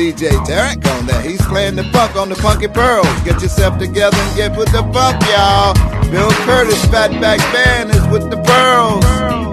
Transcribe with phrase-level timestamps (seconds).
[0.00, 1.20] DJ Tarek on there.
[1.20, 3.06] He's playing the funk on the Funky Pearls.
[3.22, 5.74] Get yourself together and get with the funk, y'all.
[6.10, 9.49] Bill Curtis, Fatback Band is with the Pearls.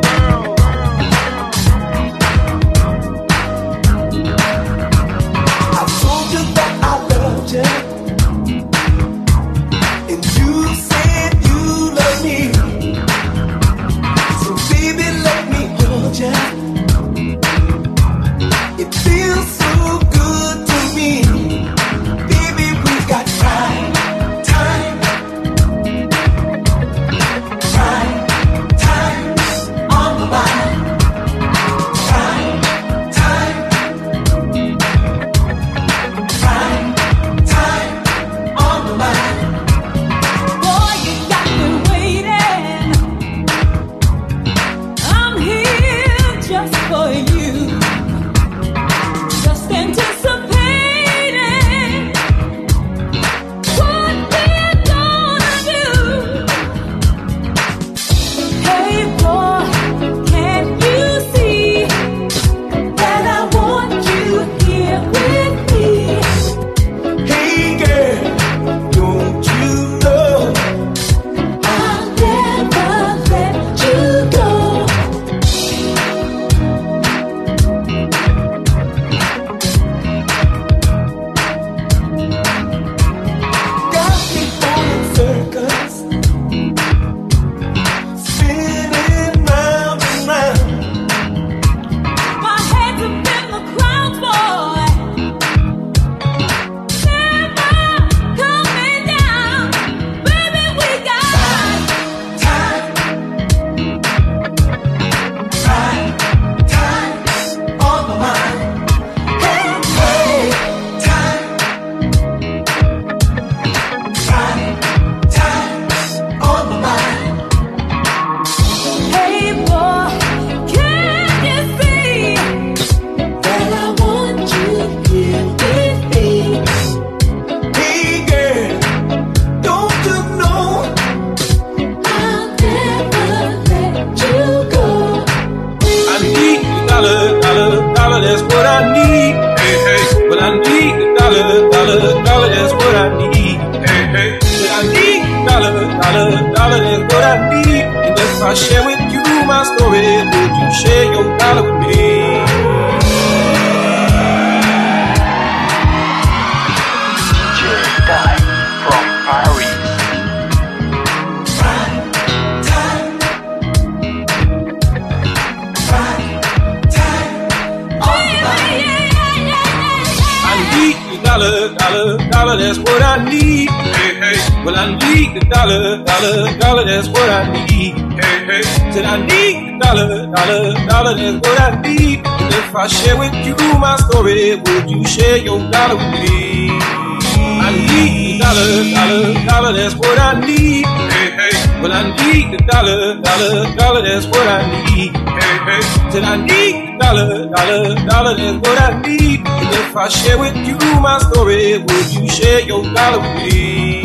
[189.08, 190.86] Dollar, dollar, that's what I need.
[190.86, 191.82] Hey, hey.
[191.82, 195.16] Well, I need the dollar, dollar, dollar, that's what I need.
[195.16, 195.82] Hey, hey.
[196.12, 199.40] Said I need the dollar, dollar, dollar, that's what I need.
[199.48, 204.04] And if I share with you my story, would you share your dollar with me?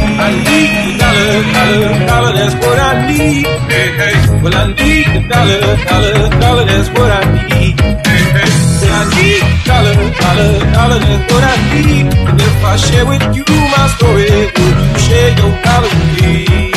[0.00, 3.46] I need the dollar, dollar, dollar, that's what I need.
[3.68, 4.42] Hey, hey.
[4.42, 8.09] Well, I need the dollar, dollar, dollar, that's what I need.
[8.32, 12.06] I need dollar, dollar, dollar, that's what I need.
[12.14, 13.44] And if I share with you
[13.74, 14.66] my story, you
[14.98, 16.70] share your dollar with me?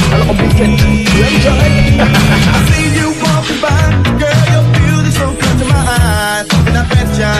[2.03, 3.81] I see you walking by,
[4.21, 7.31] girl your beauty's so good to my eyes, and I bet ya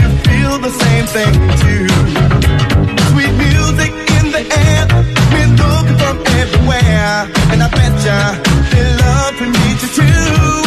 [0.00, 1.88] you feel the same thing too.
[3.10, 4.82] Sweet music in the air,
[5.32, 8.18] we're looking from everywhere, and I bet ya
[8.72, 10.63] they love to meet you too.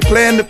[0.00, 0.49] Playing the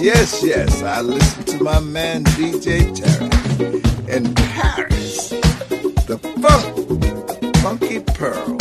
[0.00, 0.82] Yes, yes.
[0.82, 5.28] I listen to my man DJ Tarek in Paris.
[6.06, 8.59] The funk, funky pearl.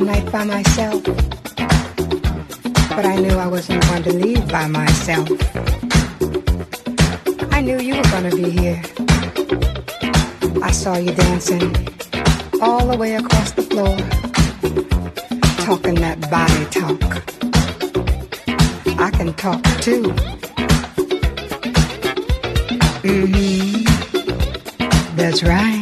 [0.00, 1.02] the night by myself.
[2.96, 5.28] But I knew I wasn't going to leave by myself.
[7.52, 8.82] I knew you were going to be here.
[10.62, 11.74] I saw you dancing
[12.62, 13.96] all the way across the floor,
[15.66, 17.02] talking that body talk.
[19.00, 20.02] I can talk too.
[23.02, 23.84] Mm hmm.
[25.16, 25.79] That's right.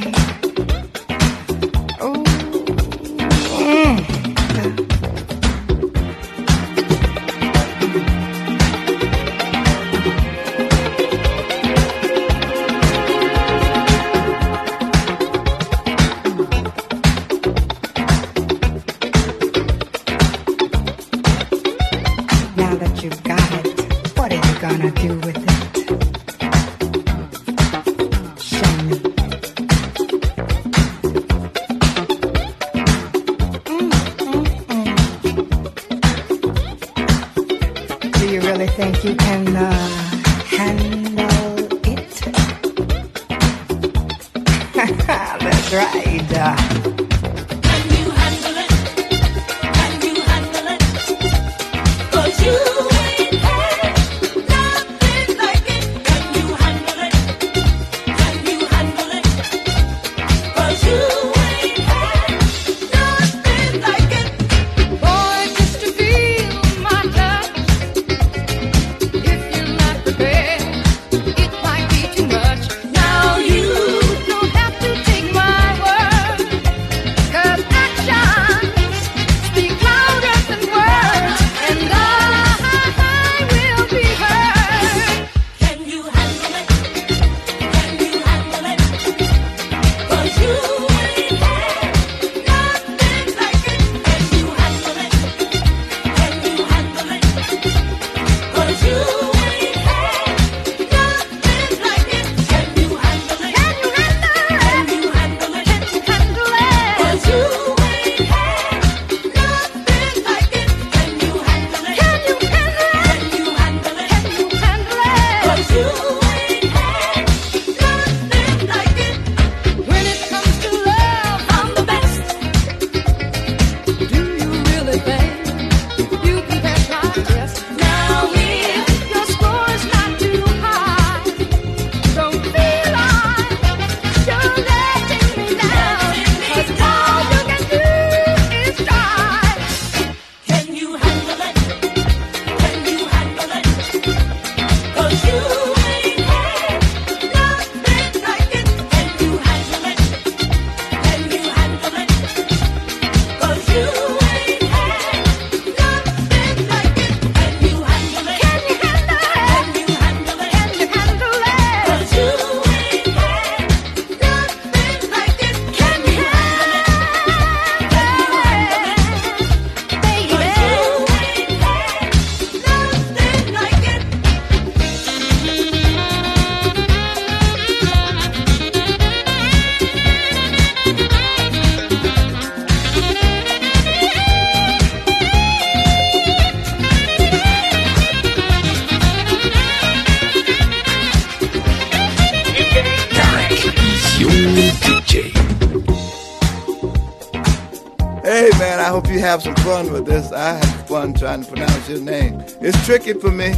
[199.20, 200.33] Have some fun with this.
[200.33, 202.40] I have fun trying to pronounce your name.
[202.61, 203.51] It's tricky for me.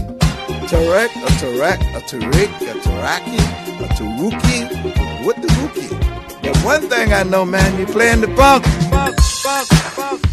[0.66, 3.38] Tarek, a Tarek, a Tariq, a Taraki,
[3.80, 6.42] a Taruki, what the Wookie?
[6.42, 10.29] But one thing I know, man, you're playing the funk, funk, funk, funk.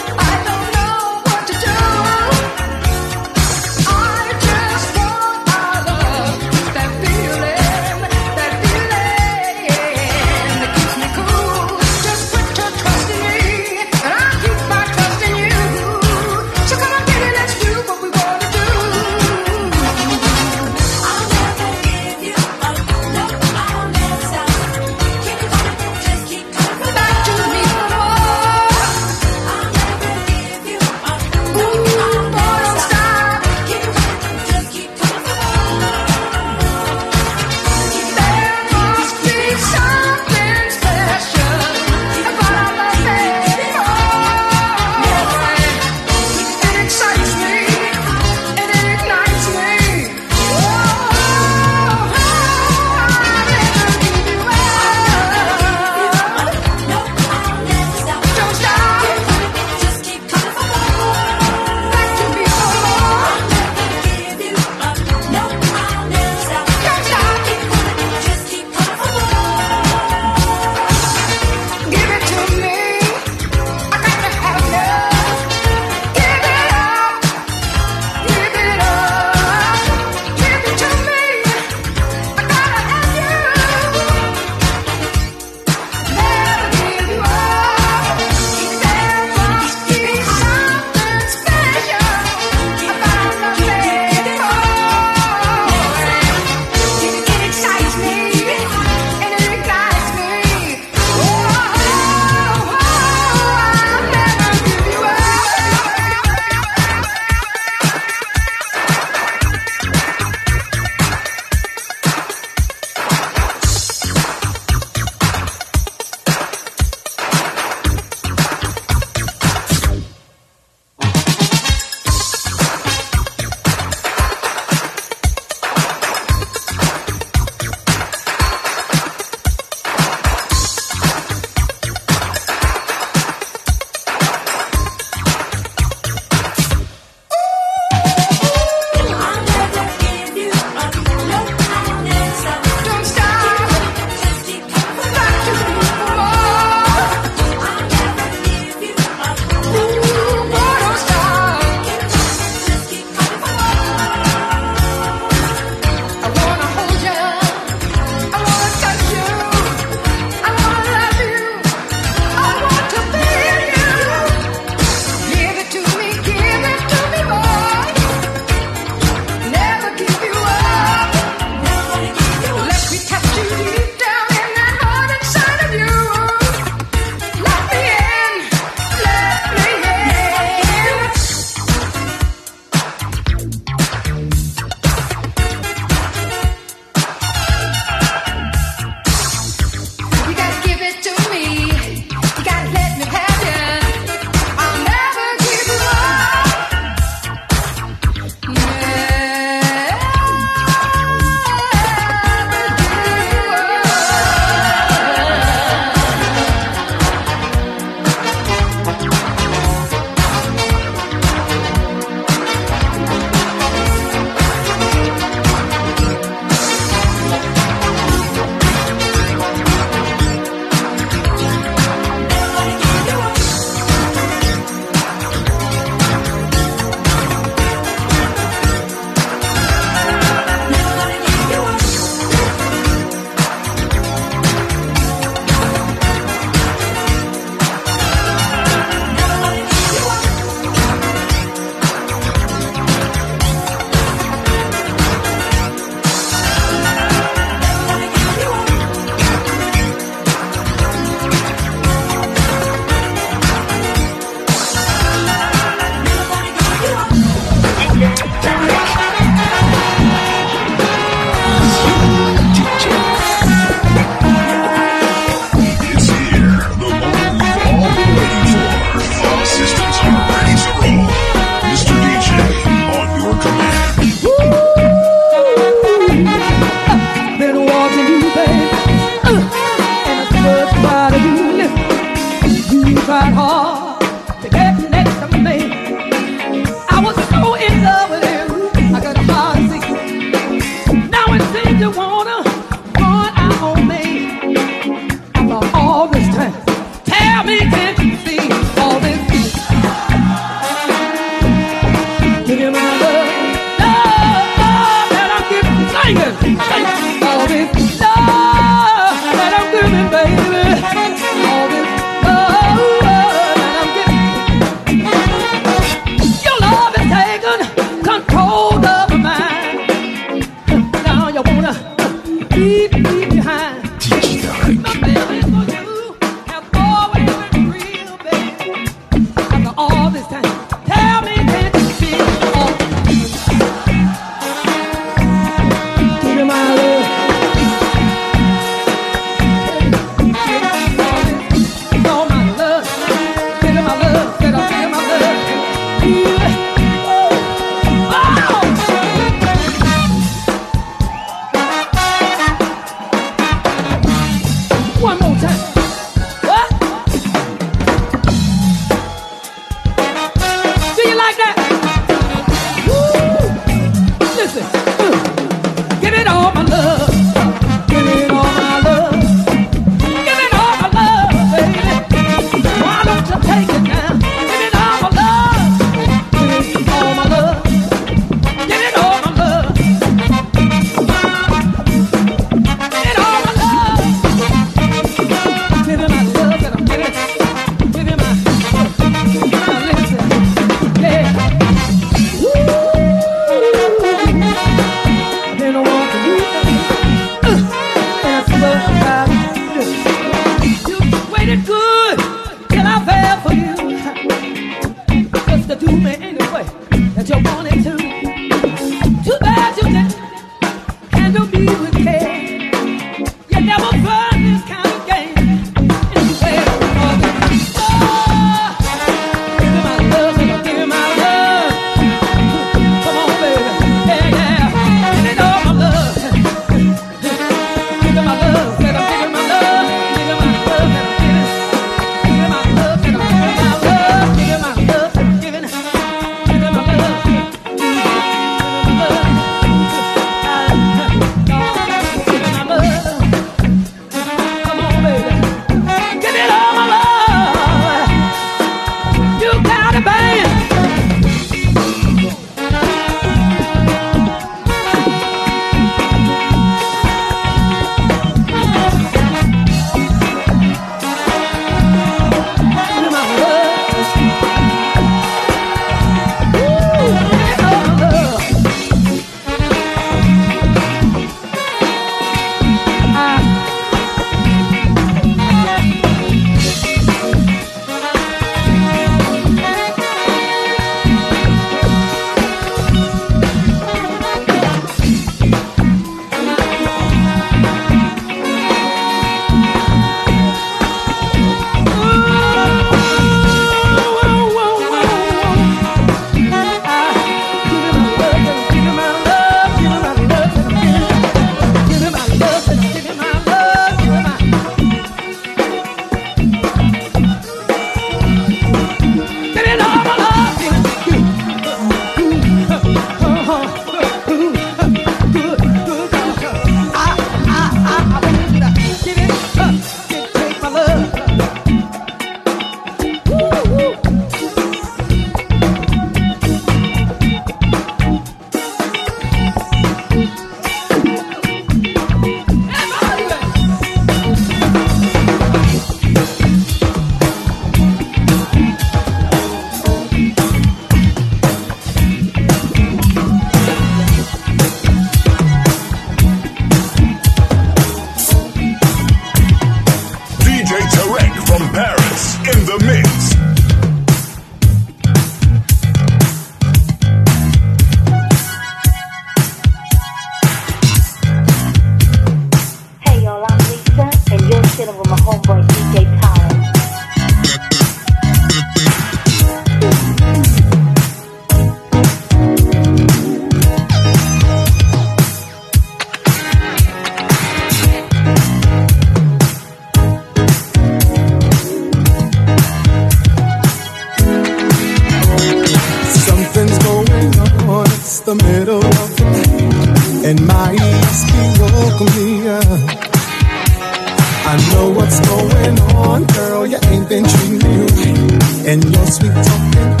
[594.43, 596.65] I know what's going on, girl.
[596.65, 600.00] You ain't been treating me, and your sweet talking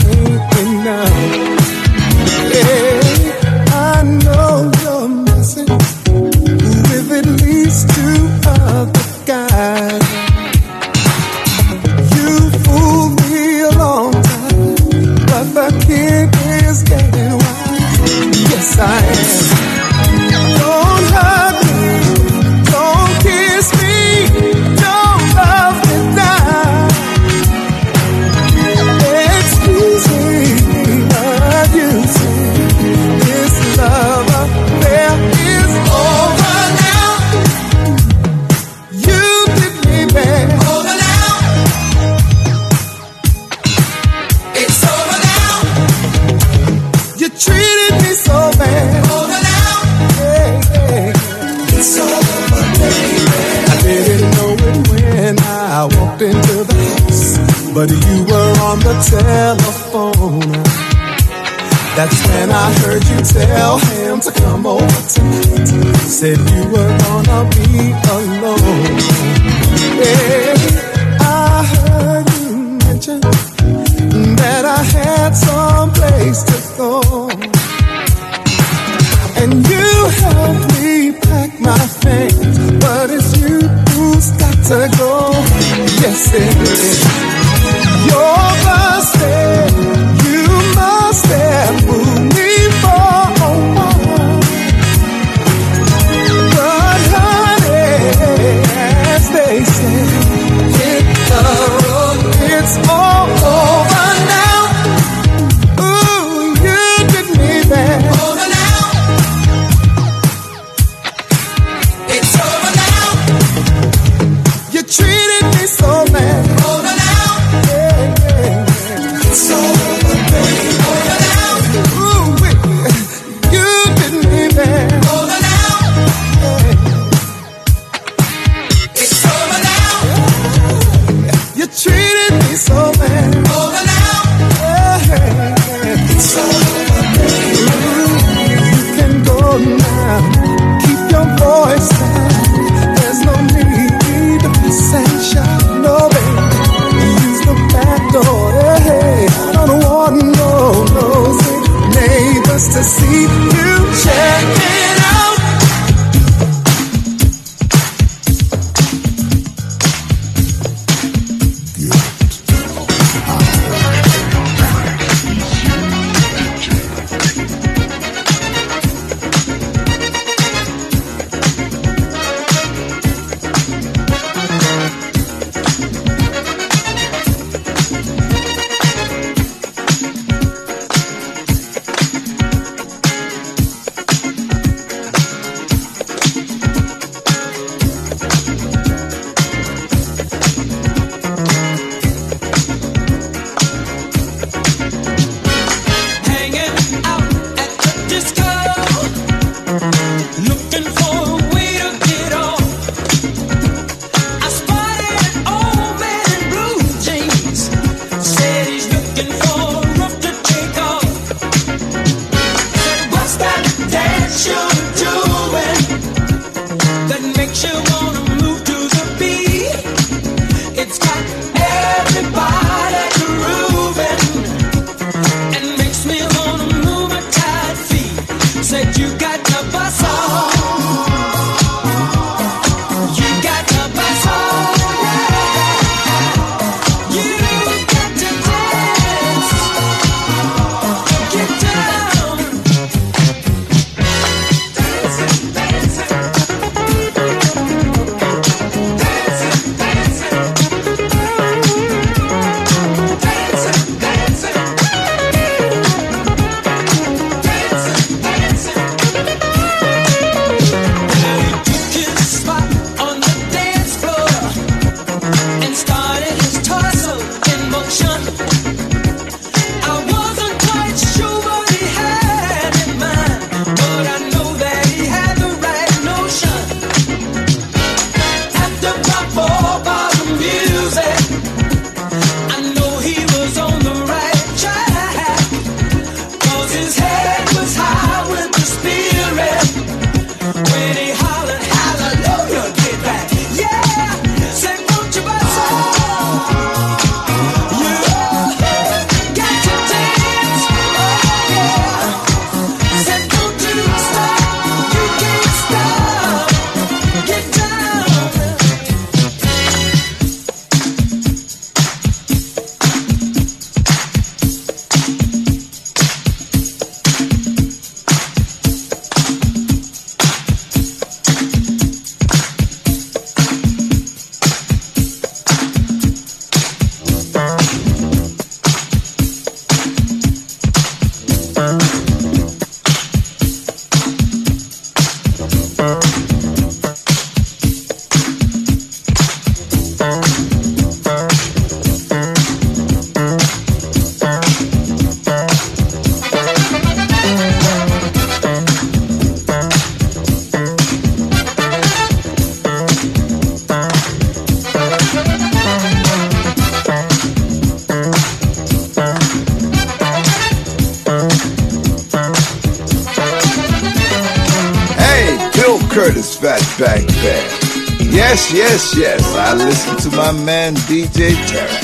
[370.01, 371.83] to my man DJ Tarek.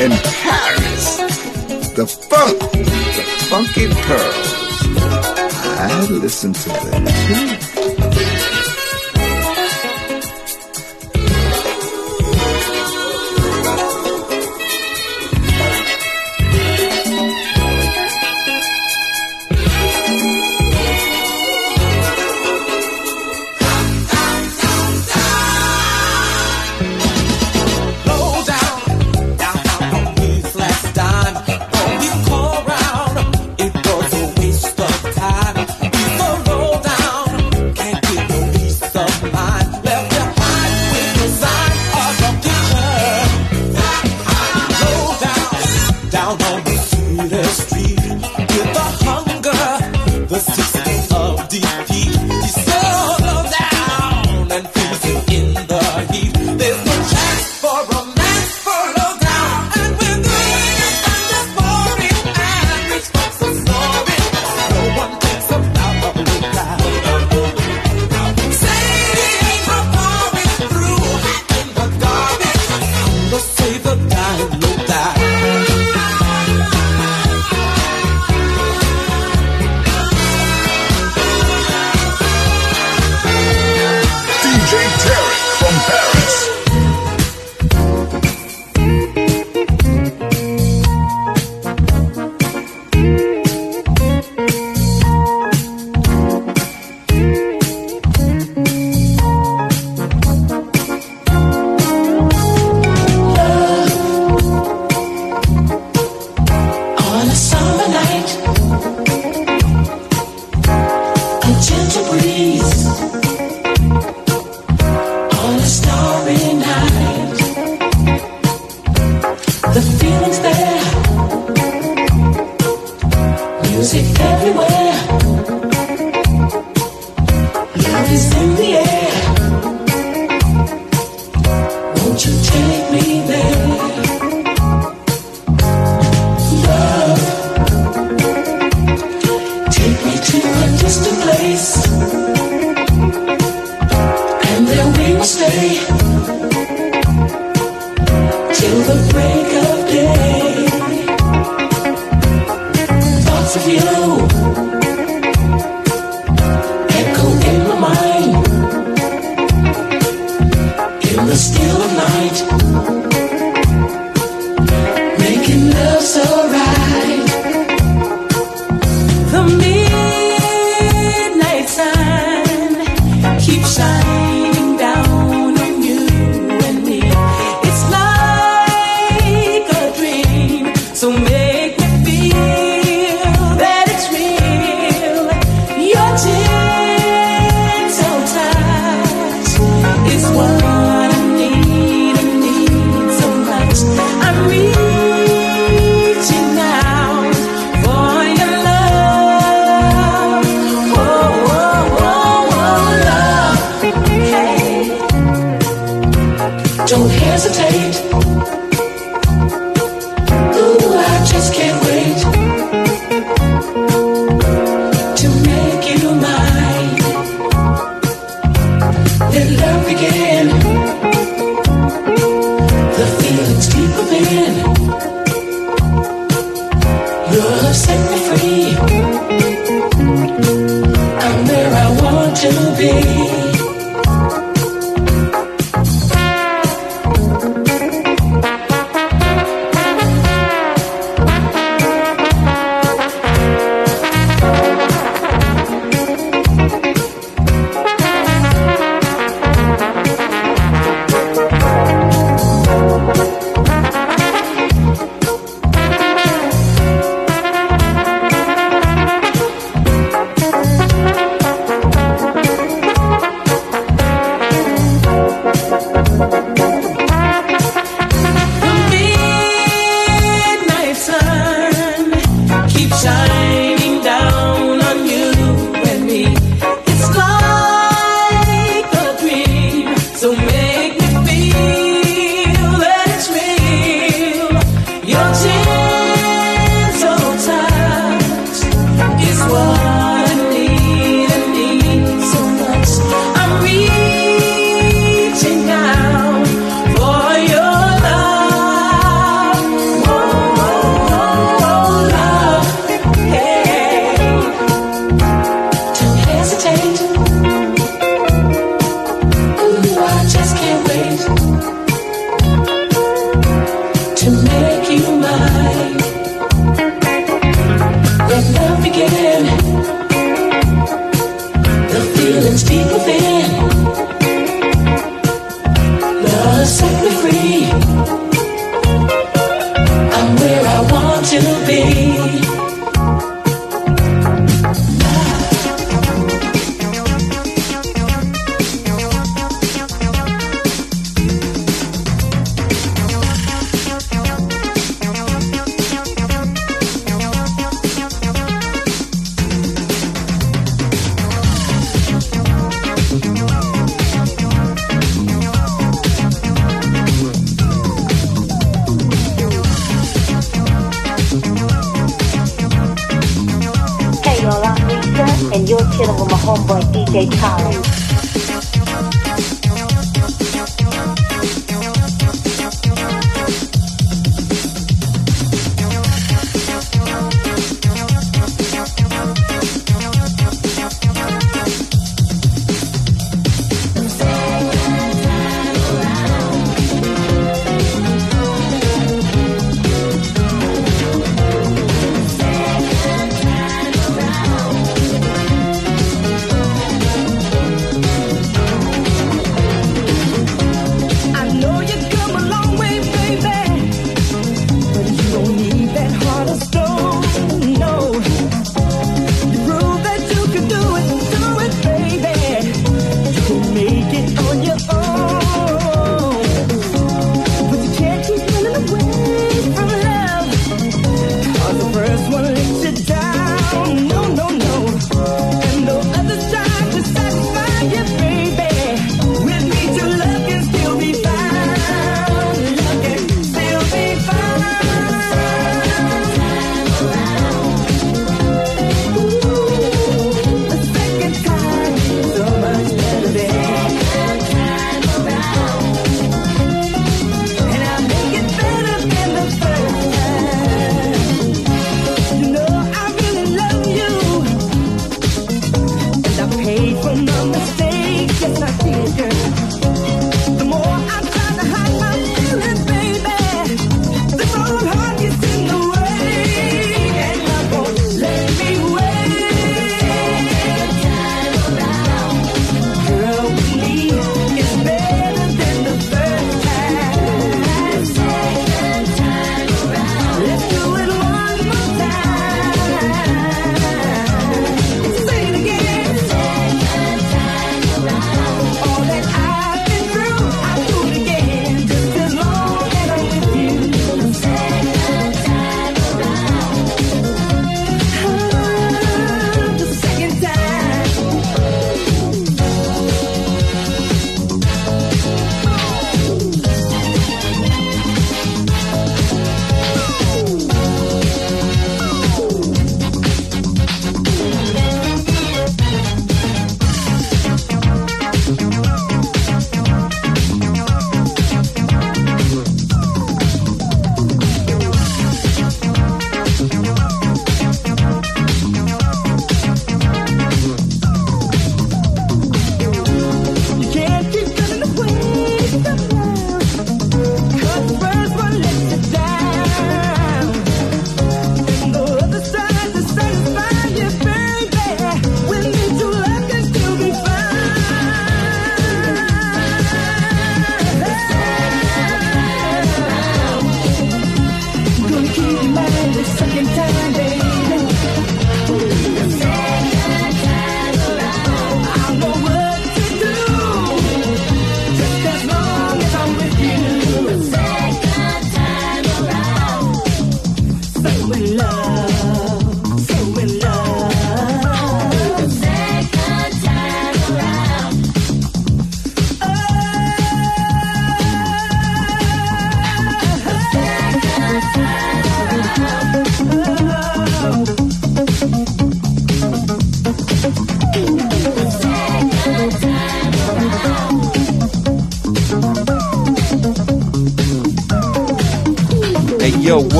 [0.00, 0.10] In
[0.42, 1.18] Paris,
[1.94, 4.48] the funk, the funky pearls.
[5.78, 7.67] I listen to them too.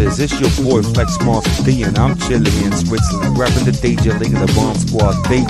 [0.00, 0.32] Business is.
[0.32, 4.34] It's your boy Flex Monster D, and I'm chilling in Switzerland, grabbing the DJ League
[4.34, 5.46] of the Bomb Squad baby.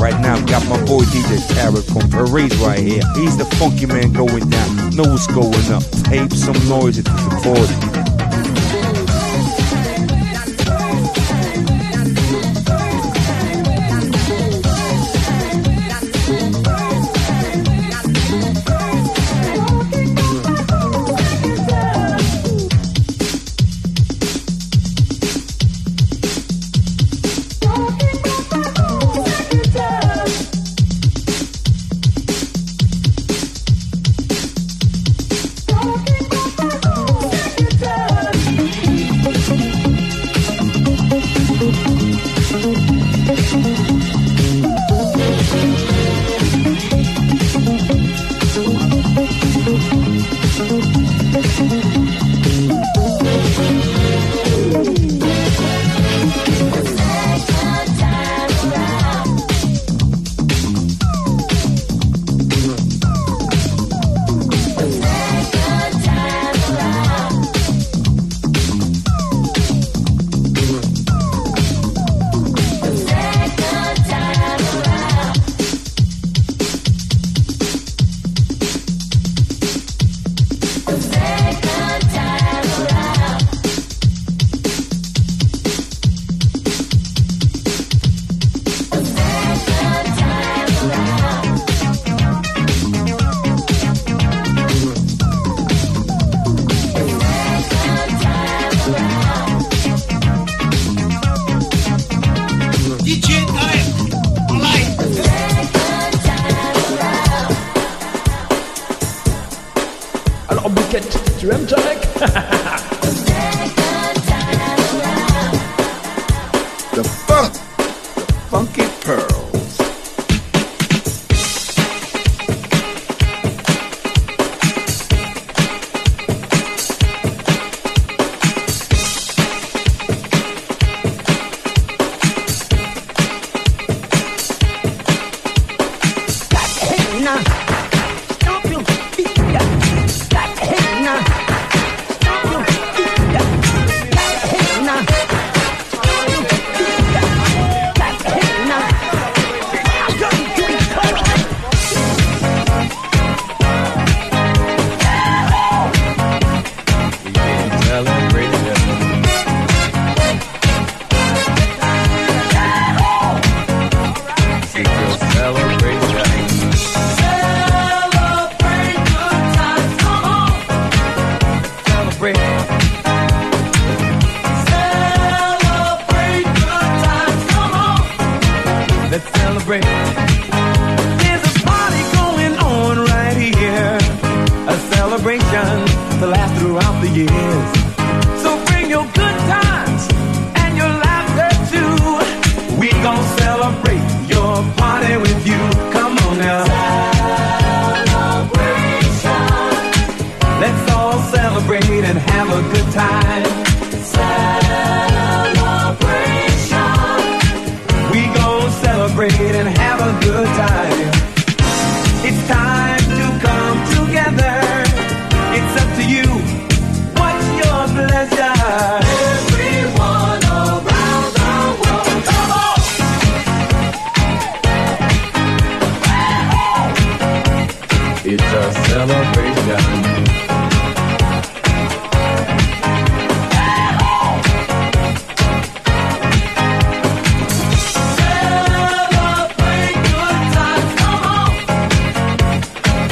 [0.00, 3.02] Right now, got my boy DJ Tarek from Paris right here.
[3.14, 4.90] He's the funky man going down.
[4.94, 5.82] Know what's going up.
[6.06, 7.78] Tape some noise if it's recorded.
[7.82, 7.97] Tu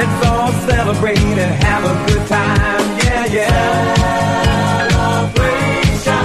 [0.00, 2.98] Let's all celebrate and have a good time.
[3.04, 4.88] Yeah, yeah.
[4.88, 6.24] Celebration.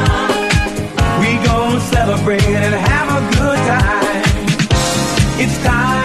[1.19, 4.23] We gon' celebrate and have a good time.
[5.41, 6.04] It's time